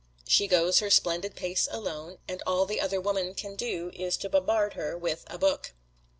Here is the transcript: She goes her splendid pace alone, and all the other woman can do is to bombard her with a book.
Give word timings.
She 0.27 0.47
goes 0.47 0.79
her 0.79 0.89
splendid 0.89 1.35
pace 1.35 1.67
alone, 1.69 2.17
and 2.27 2.41
all 2.47 2.65
the 2.65 2.81
other 2.81 2.99
woman 2.99 3.35
can 3.35 3.55
do 3.55 3.91
is 3.93 4.17
to 4.17 4.29
bombard 4.29 4.73
her 4.73 4.97
with 4.97 5.23
a 5.27 5.37
book. 5.37 5.73